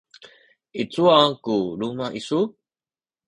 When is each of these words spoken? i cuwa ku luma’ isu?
i 0.81 0.83
cuwa 0.91 1.17
ku 1.43 1.55
luma’ 1.79 2.05
isu? 2.19 2.39